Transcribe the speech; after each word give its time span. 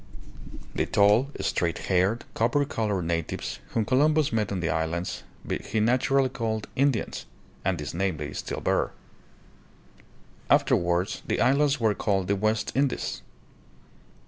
The 0.73 0.87
tall, 0.87 1.29
straight 1.41 1.77
haired, 1.77 2.25
copper 2.33 2.65
colored 2.65 3.03
natives, 3.05 3.59
whom 3.67 3.85
Columbus 3.85 4.33
met 4.33 4.51
on 4.51 4.59
the 4.59 4.67
islands, 4.67 5.21
he 5.63 5.79
naturally 5.79 6.27
called 6.27 6.67
"In 6.75 6.91
dians";' 6.91 7.25
and 7.63 7.77
this 7.77 7.93
name 7.93 8.17
they 8.17 8.33
still 8.33 8.61
bear. 8.61 8.93
Afterwards 10.49 11.21
the 11.27 11.39
islands 11.39 11.79
were 11.79 11.93
called 11.93 12.27
the 12.29 12.35
"West 12.35 12.71
Indies." 12.75 13.21